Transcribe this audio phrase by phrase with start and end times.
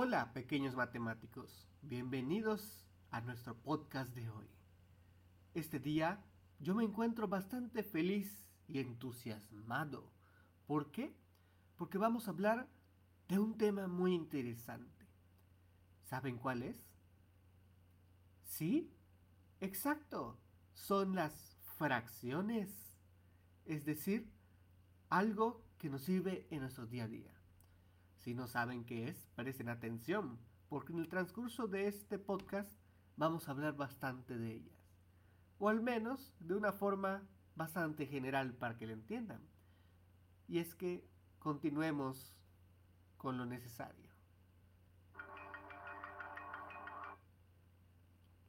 [0.00, 4.46] Hola pequeños matemáticos, bienvenidos a nuestro podcast de hoy.
[5.54, 6.24] Este día
[6.60, 10.12] yo me encuentro bastante feliz y entusiasmado.
[10.68, 11.16] ¿Por qué?
[11.74, 12.68] Porque vamos a hablar
[13.26, 15.04] de un tema muy interesante.
[16.04, 16.80] ¿Saben cuál es?
[18.44, 18.94] ¿Sí?
[19.58, 20.38] Exacto,
[20.74, 22.70] son las fracciones.
[23.64, 24.32] Es decir,
[25.08, 27.37] algo que nos sirve en nuestro día a día.
[28.18, 32.70] Si no saben qué es, presten atención, porque en el transcurso de este podcast
[33.16, 34.92] vamos a hablar bastante de ellas.
[35.58, 37.22] O al menos de una forma
[37.54, 39.40] bastante general para que lo entiendan.
[40.46, 42.34] Y es que continuemos
[43.16, 44.10] con lo necesario.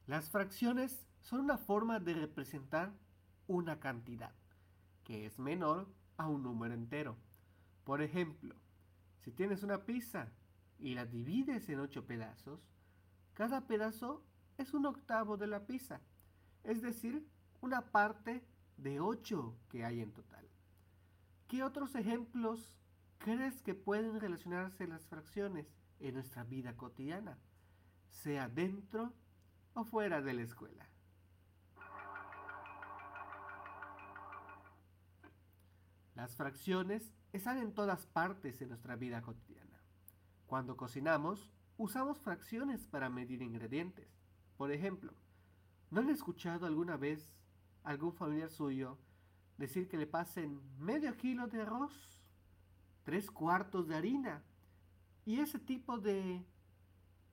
[0.06, 2.92] Las fracciones son una forma de representar
[3.46, 4.34] una cantidad,
[5.04, 7.16] que es menor a un número entero.
[7.84, 8.56] Por ejemplo,
[9.20, 10.28] si tienes una pizza
[10.78, 12.60] y la divides en ocho pedazos,
[13.34, 14.24] cada pedazo
[14.58, 16.00] es un octavo de la pizza,
[16.64, 17.26] es decir,
[17.60, 18.44] una parte
[18.76, 20.48] de ocho que hay en total.
[21.48, 22.74] ¿Qué otros ejemplos
[23.18, 25.66] crees que pueden relacionarse las fracciones
[25.98, 27.38] en nuestra vida cotidiana,
[28.08, 29.12] sea dentro
[29.74, 30.86] o fuera de la escuela?
[36.14, 39.80] Las fracciones están en todas partes en nuestra vida cotidiana.
[40.46, 44.08] Cuando cocinamos, usamos fracciones para medir ingredientes.
[44.56, 45.12] Por ejemplo,
[45.90, 47.32] ¿no han escuchado alguna vez
[47.84, 48.98] algún familiar suyo
[49.56, 52.20] decir que le pasen medio kilo de arroz,
[53.04, 54.42] tres cuartos de harina
[55.24, 56.44] y ese tipo de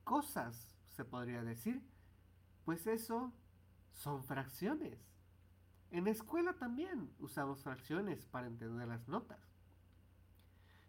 [0.04, 1.82] cosas, se podría decir?
[2.64, 3.32] Pues eso
[3.92, 4.98] son fracciones.
[5.90, 9.57] En la escuela también usamos fracciones para entender las notas.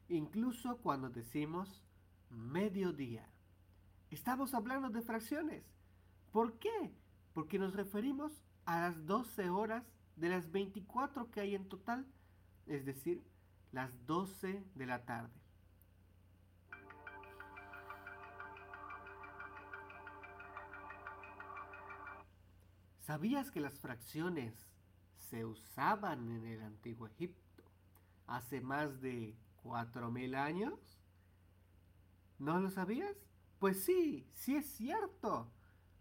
[0.09, 1.83] Incluso cuando decimos
[2.31, 3.29] mediodía.
[4.09, 5.63] Estamos hablando de fracciones.
[6.31, 6.95] ¿Por qué?
[7.33, 9.83] Porque nos referimos a las 12 horas
[10.15, 12.07] de las 24 que hay en total,
[12.65, 13.23] es decir,
[13.71, 15.39] las 12 de la tarde.
[23.01, 24.55] ¿Sabías que las fracciones
[25.15, 27.63] se usaban en el antiguo Egipto
[28.25, 29.35] hace más de
[29.69, 30.79] 4.000 años?
[32.39, 33.15] ¿No lo sabías?
[33.59, 35.51] Pues sí, sí es cierto.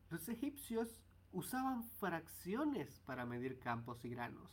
[0.09, 1.03] Los egipcios
[1.33, 4.51] usaban fracciones para medir campos y granos.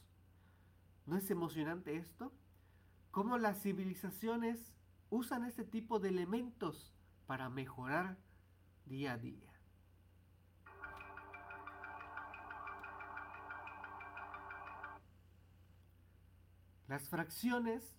[1.06, 2.34] ¿No es emocionante esto?
[3.12, 4.74] ¿Cómo las civilizaciones
[5.10, 6.94] usan este tipo de elementos
[7.26, 8.18] para mejorar
[8.86, 9.54] día a día?
[16.88, 17.96] Las fracciones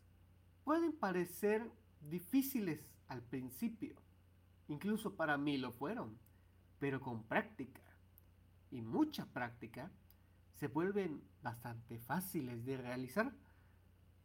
[0.67, 3.95] pueden parecer difíciles al principio,
[4.67, 6.19] incluso para mí lo fueron,
[6.81, 7.81] pero con práctica
[8.73, 9.93] y mucha práctica
[10.55, 13.33] se vuelven bastante fáciles de realizar.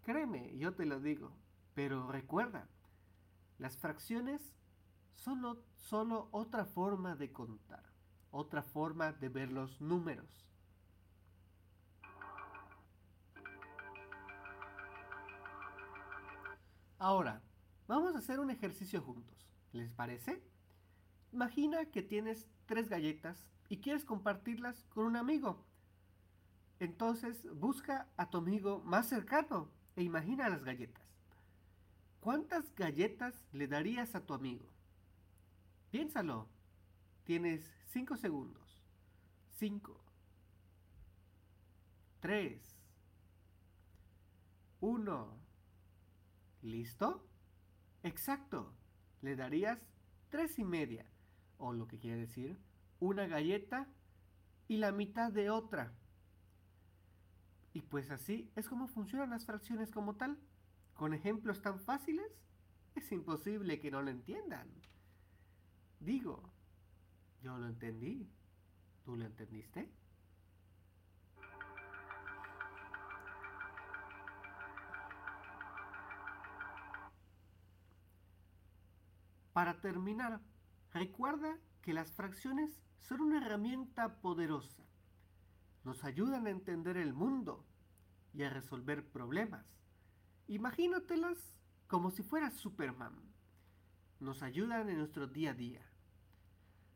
[0.02, 1.32] Créeme, yo te lo digo,
[1.76, 2.68] pero recuerda,
[3.60, 4.42] las fracciones
[5.14, 7.84] son solo otra forma de contar,
[8.32, 10.48] otra forma de ver los números.
[17.02, 17.42] Ahora,
[17.88, 19.50] vamos a hacer un ejercicio juntos.
[19.74, 20.40] ¿Les parece?
[21.32, 25.66] Imagina que tienes tres galletas y quieres compartirlas con un amigo.
[26.80, 31.04] Entonces busca a tu amigo más cercano e imagina las galletas.
[32.20, 34.68] ¿Cuántas galletas le darías a tu amigo?
[35.90, 36.50] Piénsalo.
[37.24, 38.80] Tienes cinco segundos.
[39.58, 40.00] Cinco.
[42.20, 42.62] Tres.
[44.82, 45.41] Uno.
[46.62, 47.28] ¿Listo?
[48.04, 48.74] Exacto.
[49.22, 49.80] Le darías
[50.30, 51.06] tres y media,
[51.58, 52.60] o lo que quiere decir,
[53.00, 53.88] una galleta
[54.68, 55.94] y la mitad de otra.
[57.74, 60.38] Y pues así es como funcionan las fracciones como tal.
[60.94, 62.32] Con ejemplos tan fáciles,
[62.96, 64.68] es imposible que no lo entiendan.
[66.00, 66.52] Digo,
[67.42, 68.30] yo lo entendí.
[69.04, 69.90] ¿Tú lo entendiste?
[79.54, 80.42] Para terminar,
[80.94, 84.84] recuerda que las fracciones son una herramienta poderosa.
[85.84, 87.66] Nos ayudan a entender el mundo
[88.34, 89.66] y a resolver problemas.
[90.48, 93.16] Imagínatelas como si fueras Superman.
[94.20, 95.86] Nos ayudan en nuestro día a día.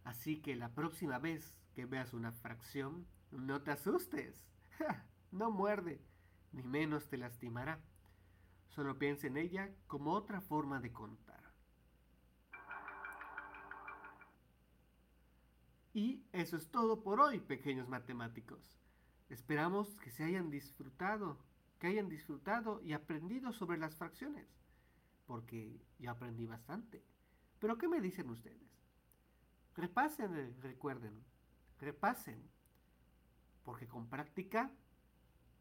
[0.04, 4.42] Así que la próxima vez que veas una fracción, no te asustes.
[5.32, 6.02] no muerde,
[6.54, 7.82] ni menos te lastimará.
[8.70, 11.45] Solo piensa en ella como otra forma de contar.
[15.96, 18.78] Y eso es todo por hoy, pequeños matemáticos.
[19.30, 21.40] Esperamos que se hayan disfrutado,
[21.80, 24.46] que hayan disfrutado y aprendido sobre las fracciones,
[25.26, 27.02] porque yo aprendí bastante.
[27.60, 28.78] Pero ¿qué me dicen ustedes?
[29.78, 31.24] Repasen, eh, recuerden,
[31.80, 32.44] repasen,
[33.64, 34.74] porque con práctica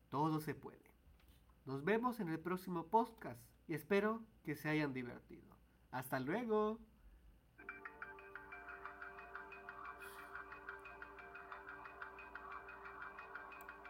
[0.08, 0.90] todo se puede.
[1.64, 5.56] Nos vemos en el próximo podcast y espero que se hayan divertido.
[5.92, 6.80] Hasta luego.